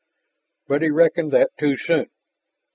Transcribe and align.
But 0.65 0.81
he 0.81 0.89
reckoned 0.89 1.31
that 1.33 1.51
too 1.59 1.77
soon. 1.77 2.09